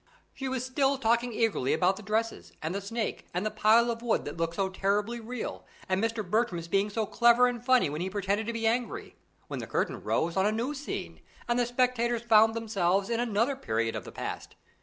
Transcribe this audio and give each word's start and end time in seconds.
She 0.33 0.49
was 0.49 0.65
still 0.65 0.97
talking 0.97 1.31
eagerly 1.31 1.73
about 1.73 1.95
the 1.95 2.01
dresses, 2.01 2.53
and 2.59 2.73
the 2.73 2.81
snake, 2.81 3.27
and 3.35 3.45
the 3.45 3.51
pile 3.51 3.91
of 3.91 4.01
wood 4.01 4.25
that 4.25 4.35
looked 4.35 4.55
so 4.55 4.67
terribly 4.67 5.19
real, 5.19 5.63
and 5.87 6.03
Mr. 6.03 6.27
Bertram's 6.27 6.67
being 6.67 6.89
so 6.89 7.05
clever 7.05 7.47
and 7.47 7.63
funny 7.63 7.87
when 7.87 8.01
he 8.01 8.09
pretended 8.09 8.47
to 8.47 8.53
be 8.53 8.65
angry, 8.65 9.15
when 9.47 9.59
the 9.59 9.67
curtain 9.67 10.01
rose 10.01 10.35
on 10.35 10.47
a 10.47 10.51
new 10.51 10.73
scene, 10.73 11.21
and 11.47 11.59
the 11.59 11.67
spectators 11.67 12.23
found 12.23 12.55
themselves 12.55 13.11
in 13.11 13.19
another 13.19 13.55
period 13.55 13.95
of 13.95 14.03
the 14.03 14.11
past. 14.11 14.55